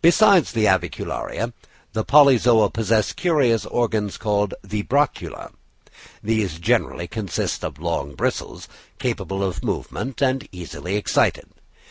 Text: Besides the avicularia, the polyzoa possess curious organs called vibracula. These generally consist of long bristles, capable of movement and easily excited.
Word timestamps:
Besides 0.00 0.52
the 0.52 0.64
avicularia, 0.64 1.52
the 1.92 2.06
polyzoa 2.06 2.72
possess 2.72 3.12
curious 3.12 3.66
organs 3.66 4.16
called 4.16 4.54
vibracula. 4.64 5.50
These 6.22 6.58
generally 6.58 7.06
consist 7.06 7.62
of 7.62 7.78
long 7.78 8.14
bristles, 8.14 8.66
capable 8.98 9.44
of 9.44 9.62
movement 9.62 10.22
and 10.22 10.48
easily 10.52 10.96
excited. 10.96 11.50